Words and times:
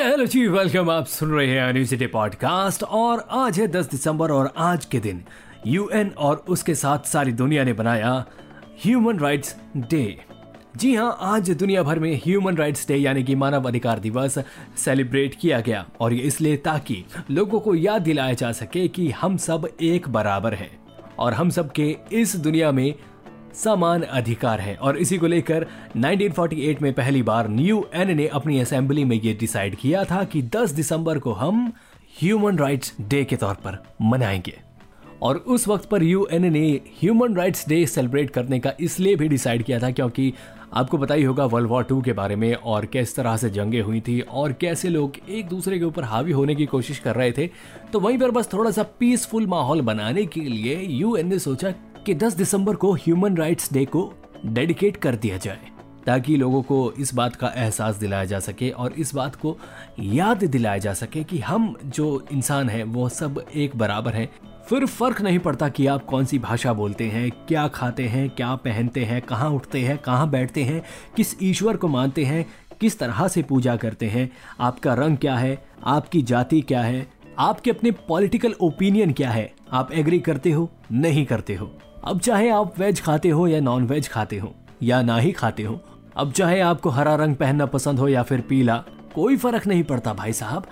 Hello 0.00 0.26
जी 0.26 0.48
welcome 0.48 0.90
आप 0.90 1.06
सुन 1.06 1.30
रहे 1.30 1.46
हैं 1.46 1.66
यूनिवर्सिटी 1.66 2.06
पॉडकास्ट 2.06 2.82
और 2.82 3.26
आज 3.30 3.60
है 3.60 3.68
10 3.68 3.90
दिसंबर 3.90 4.30
और 4.30 4.54
आज 4.56 4.84
के 4.84 4.98
दिन। 4.98 5.24
यूएन 5.66 6.10
और 6.18 6.44
उसके 6.48 6.74
साथ 6.74 6.98
सारी 6.98 7.32
दुनिया 7.32 7.64
ने 7.64 7.72
बनाया 7.72 8.24
ह्यूमन 8.84 9.18
राइट्स 9.18 9.56
डे 9.76 10.24
जी 10.76 10.94
हाँ 10.94 11.18
आज 11.20 11.50
दुनिया 11.50 11.82
भर 11.82 11.98
में 11.98 12.16
ह्यूमन 12.16 12.56
राइट्स 12.56 12.88
डे 12.88 12.96
यानी 12.96 13.24
कि 13.24 13.34
मानव 13.34 13.68
अधिकार 13.68 13.98
दिवस 13.98 14.38
सेलिब्रेट 14.84 15.34
किया 15.40 15.60
गया 15.60 15.86
और 16.00 16.12
ये 16.12 16.22
इसलिए 16.22 16.56
ताकि 16.56 17.04
लोगों 17.30 17.60
को 17.60 17.74
याद 17.74 18.02
दिलाया 18.02 18.32
जा 18.32 18.52
सके 18.52 18.88
कि 18.88 19.10
हम 19.10 19.36
सब 19.36 19.68
एक 19.82 20.08
बराबर 20.08 20.54
हैं 20.54 20.86
और 21.18 21.34
हम 21.34 21.50
सब 21.50 21.72
के 21.72 21.96
इस 22.12 22.36
दुनिया 22.36 22.72
में 22.72 22.94
समान 23.64 24.02
अधिकार 24.02 24.60
है। 24.60 24.74
और 24.74 24.96
इसी 24.96 25.18
को 25.18 25.26
लेकर 25.26 25.66
1948 25.96 26.82
में 26.82 26.92
पहली 26.92 27.22
बार 27.22 27.48
न्यू 27.48 27.86
एन 27.94 28.16
ने 28.16 28.26
अपनी 28.26 28.60
असेंबली 28.60 29.04
में 29.04 29.20
ये 29.20 29.32
डिसाइड 29.34 29.76
किया 29.76 30.04
था 30.04 30.24
कि 30.24 30.42
10 30.42 30.70
दिसंबर 30.70 31.18
को 31.18 31.32
हम 31.32 31.72
ह्यूमन 32.20 32.58
राइट्स 32.58 32.94
डे 33.00 33.24
के 33.24 33.36
तौर 33.36 33.54
पर 33.54 33.82
मनाएँगे। 34.02 34.60
और 35.22 35.36
उस 35.36 35.68
वक्त 35.68 35.88
पर 35.88 36.02
यूएन 36.02 36.52
ने 36.52 36.80
ह्यूमन 37.00 37.36
राइट्स 37.36 37.68
डे 37.68 37.86
सेलिब्रेट 37.86 38.30
करने 38.30 38.58
का 38.58 38.72
इसलिए 38.80 39.16
भी 39.16 39.28
डिसाइड 39.28 39.62
किया 39.62 39.78
था 39.78 39.90
क्योंकि 39.90 40.32
आपको 40.74 40.98
पता 40.98 41.14
ही 41.14 41.22
होगा 41.22 41.44
वर्ल्ड 41.44 41.68
वॉर 41.68 41.84
टू 41.84 42.02
के 42.02 42.12
बारे 42.12 42.36
में 42.36 42.54
और 42.54 42.86
किस 42.86 43.16
तरह 43.16 43.36
से 43.36 43.50
जंगें 43.50 43.82
हुई 43.82 44.00
थी 44.00 44.20
और 44.20 44.52
कैसे 44.52 44.88
लोग 44.88 45.12
एक 45.28 45.48
दूसरे 45.48 45.78
के 45.78 45.84
ऊपर 45.84 46.04
हावी 46.04 46.32
होने 46.32 46.54
की 46.54 46.66
कोशिश 46.66 46.98
कर 46.98 47.14
रहे 47.14 47.32
थे। 47.32 47.50
तो 47.92 48.00
वहीं 48.00 48.18
पर 48.18 48.30
बस 48.30 48.52
थोड़ा 48.52 48.70
सा 48.70 48.82
पीसफुल 48.82 49.46
माहौल 49.46 49.80
बनाने 49.80 50.26
के 50.26 50.40
लिए 50.40 50.80
यूएन 50.80 51.28
ने 51.28 51.38
सोचा 51.38 51.70
कि 52.06 52.14
10 52.14 52.34
दिसंबर 52.36 52.76
को 52.76 52.92
ह्यूमन 52.92 53.36
राइट्स 53.36 53.72
डे 53.72 53.84
को 53.84 54.12
डेडिकेट 54.46 54.96
कर 54.96 55.16
दिया 55.16 55.36
जाए, 55.36 55.58
ताकि 56.06 56.36
लोगों 56.36 56.62
को 56.62 56.92
इस 56.92 57.14
बात 57.14 57.36
का 57.36 57.52
एहसास 57.56 57.96
दिलाया 57.96 58.24
जा 58.24 58.38
सके 58.38 58.70
और 58.70 58.92
इस 58.92 59.14
बात 59.14 59.36
को 59.36 59.56
याद 60.00 60.44
दिलाया 60.44 60.78
जा 60.78 60.92
सके 60.94 61.22
कि 61.24 61.38
हम 61.38 61.74
जो 61.84 62.26
इंसान 62.32 62.68
हैं, 62.68 62.84
वो 62.84 63.08
सब 63.08 63.44
एक 63.54 63.76
बराबर 63.76 64.14
हैं। 64.14 64.28
फिर 64.68 64.86
फ़र्क 64.86 65.20
नहीं 65.20 65.38
पड़ता 65.38 65.68
कि 65.68 65.86
आप 65.86 66.04
कौन 66.04 66.24
सी 66.24 66.38
भाषा 66.38 66.72
बोलते 66.72 67.04
हैं, 67.04 67.30
क्या 67.48 67.66
खाते 67.68 68.02
हैं, 68.02 68.28
क्या 68.30 68.54
पहनते 68.54 69.04
हैं, 69.04 69.20
कहाँ 69.22 69.50
उठते 69.50 69.80
हैं, 69.80 69.98
कहाँ 69.98 70.30
बैठते 70.30 70.62
हैं, 70.62 70.82
किस 71.16 71.36
ईश्वर 71.42 71.76
को 71.76 71.88
मानते 71.88 72.24
हैं, 72.24 72.46
किस 72.80 72.98
तरह 72.98 73.28
से 73.28 73.42
पूजा 73.42 73.76
करते 73.76 74.06
हैं, 74.06 74.30
आपका 74.60 74.94
रंग 74.94 75.16
क्या 75.16 75.36
है, 75.36 75.58
आपकी 75.84 76.22
जाति 76.22 76.60
क्या 76.60 76.82
है, 76.82 77.06
आपके 77.38 77.70
अपने 77.70 77.90
पॉलिटिकल 77.90 78.54
ओपिनियन 78.60 79.12
क्या 79.12 79.30
है, 79.30 79.52
आप 79.72 79.92
एग्री 79.92 80.18
करते 80.18 80.50
हो, 80.50 80.70
नहीं 80.92 81.26
करते 81.26 81.54
हो। 81.54 81.70
अब 82.06 82.18
चाहे 82.20 82.48
आप 82.48 82.78
वेज 82.78 83.00
खाते 83.00 83.28
हो 83.28 83.46
या 83.48 83.60
नॉन 83.60 83.86
वेज 83.86 84.08
खाते 84.08 84.38
हो, 84.38 84.54
या 84.82 85.00
ना 85.02 85.16
ही 85.18 85.30
खाते 85.32 85.62
हो, 85.62 85.80
अब 86.16 86.32
चाहे 86.32 86.60
आपको 86.60 86.88
हरा 86.88 87.14
रंग 87.14 87.34
पहनना 87.36 87.66
पसंद 87.66 87.98
हो 87.98 88.08
या 88.08 88.22
फिर 88.22 88.40
पीला, 88.40 88.76
कोई 89.14 89.36
फ़र्क 89.36 89.66
नहीं 89.66 89.82
पड़ता 89.84 90.12
भाई 90.12 90.32
साहब। 90.32 90.66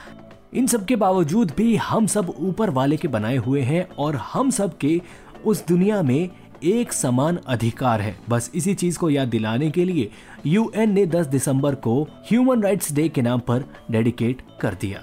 इन 0.55 0.66
सब 0.66 0.84
के 0.84 0.96
बावजूद 0.96 1.52
भी 1.56 1.74
हम 1.77 2.06
सब 2.06 2.32
ऊपर 2.40 2.70
वाले 2.70 2.96
के 2.96 3.08
बनाए 3.08 3.36
हुए 3.36 3.60
हैं 3.60 3.86
और 3.98 4.16
हम 4.16 4.50
सब 4.50 4.77
के 4.78 5.00
उस 5.44 5.66
दुनिया 5.66 6.02
में 6.02 6.28
एक 6.64 6.92
समान 6.92 7.38
अधिकार 7.46 8.00
है। 8.00 8.16
बस 8.28 8.50
इसी 8.55 8.74
चीज़ 8.74 8.98
को 8.98 9.10
याद 9.10 9.28
दिलाने 9.28 9.70
के 9.70 9.84
लिए 9.84 10.10
यूएन 10.46 10.92
ने 10.92 11.06
10 11.06 11.27
दिसंबर 11.27 11.74
को 11.74 12.02
ह्यूमन 12.28 12.62
राइट्स 12.62 12.92
डे 12.92 13.08
के 13.08 13.22
नाम 13.22 13.40
पर 13.40 13.64
डेडिकेट 13.90 14.42
कर 14.60 14.74
दिया। 14.74 15.02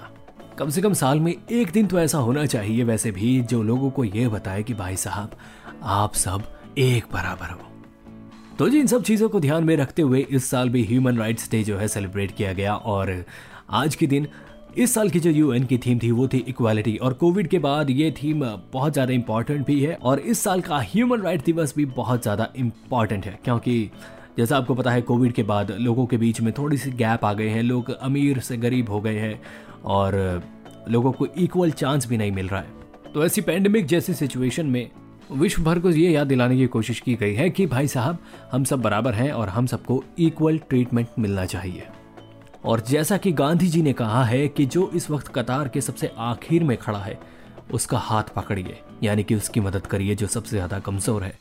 कम 0.59 0.69
से 0.69 0.81
कम 0.81 0.93
साल 0.93 1.19
में 1.19 1.33
एक 1.52 1.71
दिन 1.71 1.87
तो 1.87 1.99
ऐसा 1.99 2.17
होना 2.17 2.45
चाहिए 2.45 2.83
वैसे 2.83 3.11
भी 3.11 3.39
जो 3.41 3.61
लोगों 3.63 3.89
को 3.89 4.03
यह 4.03 4.29
बताए 4.29 4.63
कि 4.63 4.73
भाई 4.73 4.95
साहब 4.95 5.31
आप 5.83 6.13
सब 6.13 6.43
एक 6.77 7.03
बराबर 7.13 7.49
हो। 7.49 7.59
तो 8.59 8.67
जी, 8.69 8.79
इन 8.79 8.87
सब 8.87 9.03
चीज़ों 9.03 9.29
को 9.29 9.39
ध्यान 9.39 9.63
में 9.63 9.75
रखते 9.77 10.01
हुए 10.01 10.19
इस 10.29 10.49
साल 10.49 10.69
भी 10.69 10.83
ह्यूमन 10.85 11.17
राइट्स 11.17 11.49
डे 11.51 11.63
जो 11.63 11.77
है 11.77 11.87
सेलिब्रेट 11.87 12.31
किया 12.31 12.51
गया 12.53 12.75
और 12.75 13.13
आज 13.71 13.95
के 13.95 14.08
दिन 14.08 14.27
इस 14.77 14.93
साल 14.93 15.09
की 15.09 15.20
जो 15.20 15.30
यूएन 15.30 15.64
की 15.65 15.77
थीम 15.77 15.99
थी 15.99 16.11
वो 16.11 16.27
थी 16.27 16.37
इक्वालिटी 16.47 16.95
और 16.97 17.14
कोविड 17.14 17.47
के 17.47 17.59
बाद 17.59 17.89
ये 17.89 18.11
थीम 18.11 18.45
बहुत 18.73 18.93
ज़्यादा 18.93 19.14
इंपॉर्टेंट 19.14 19.65
भी 19.65 19.80
है 19.83 19.95
और 19.95 20.20
इस 20.20 20.39
साल 20.39 20.61
का 20.61 20.80
ह्यूमन 20.83 21.21
राइट 21.21 21.45
दिवस 21.45 21.75
भी 21.75 21.86
बहुत 21.95 22.21
ज़्यादा 22.21 22.47
इंपॉर्टेंट 22.58 23.25
है 23.25 23.39
क्योंकि 23.43 23.89
जैसा 24.37 24.58
आपको 24.58 24.75
पता 24.75 24.91
है 24.91 25.02
कोविड 25.02 25.33
के 25.33 25.43
बाद 25.43 25.71
लोगों 25.71 26.05
के 26.05 26.17
बीच 26.17 26.41
में 26.41 26.53
थोड़ी 26.53 26.77
सी 26.77 26.91
गैप 26.91 27.25
आ 27.25 27.33
गए 27.33 27.49
हैं, 27.49 27.64
लोग 27.64 27.91
अमीर 27.91 28.39
से 28.39 28.58
गरीब 28.58 28.89
हो 28.89 29.02
गए 29.02 29.17
हैं 29.17 29.41
और 29.86 30.43
लोगों 30.89 31.11
को 31.11 31.27
इक्वल 31.37 31.71
चांस 31.73 32.08
भी 32.08 32.17
नहीं 32.17 32.31
मिल 32.31 32.47
रहा 32.47 32.61
है। 32.61 33.11
तो 33.14 33.25
ऐसी 33.25 33.41
पैंडमिक 33.41 33.86
जैसी 33.86 34.14
सिचुएशन 34.14 34.65
में 34.65 34.89
विश्व 35.31 35.61
भर 35.64 35.80
को 35.80 35.89
ये 35.89 36.09
याद 36.11 36.27
दिलाने 36.27 36.58
की 36.58 36.65
कोशिश 36.67 36.99
की 36.99 37.14
गई 37.15 37.33
है 37.33 37.49
कि 37.49 37.65
भाई 37.65 37.87
साहब, 37.87 38.17
हम 38.52 38.64
सब 38.64 38.81
बराबर 38.81 39.14
हैं 39.14 39.31
और 39.31 39.49
हम 39.49 39.65
सबको 39.65 40.03
इक्वल 40.19 40.58
ट्रीटमेंट 40.59 41.08
मिलना 41.19 41.45
चाहिए। 41.45 41.87
और 42.65 42.81
जैसा 42.81 43.17
कि 43.17 43.31
गांधी 43.31 43.67
जी 43.67 43.81
ने 43.81 43.93
कहा 43.93 44.23
है 44.23 44.47
कि 44.47 44.65
जो 44.65 44.89
इस 44.95 45.09
वक्त 45.11 45.27
कतार 45.27 45.67
के 45.67 45.81
सबसे 45.81 46.11
आखिर 46.20 46.64
में 46.64 46.75
खड़ा 46.77 46.99
है, 46.99 47.17
उसका 47.73 47.97
हाथ 47.97 48.33
पकड़िए, 48.36 48.77
यानी 49.03 49.23
कि 49.23 49.36
उसकी 49.36 49.59
मदद 49.59 49.87
करिए 49.87 50.15
जो 50.15 50.27
सबसे 50.27 50.55
ज़्यादा 50.55 50.80
कमज़ोर 50.80 51.23
है। 51.23 51.37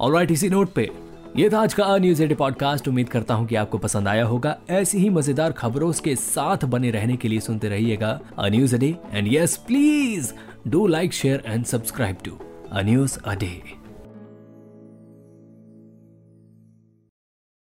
और 0.00 0.32
इसी 0.32 0.48
नोट 0.48 0.72
पे। 0.72 0.90
ये 1.36 1.48
था 1.50 1.60
आज 1.60 1.74
का 1.74 1.96
न्यूज़ 1.98 2.22
एटी 2.22 2.34
पॉडकास्ट 2.34 2.88
उम्मीद 2.88 3.08
करता 3.08 3.34
हूँ 3.34 3.46
कि 3.46 3.54
आपको 3.54 3.78
पसंद 3.78 4.08
आया 4.08 4.24
होगा। 4.24 4.56
ऐसी 4.70 4.98
ही 4.98 5.10
मज़ेदार 5.10 5.52
खबरों 5.52 5.92
के 6.04 6.16
साथ 6.16 6.64
बने 6.66 6.90
रहने 6.90 7.16
के 7.16 7.28
लिए 7.28 7.40
सुनते 7.40 7.68
रहिएगा 7.68 8.18
News 8.40 8.74
a 8.74 8.78
Day 8.78 8.94
and 9.12 9.32
yes 9.32 9.56
please 9.66 10.32
do 10.68 10.86
like 10.86 11.12
share 11.12 11.42
and 11.46 11.64
subscribe 11.64 12.16
to 12.24 12.38
a 12.72 12.82
News 12.82 13.18
a 13.18 13.34
Day 13.34 13.52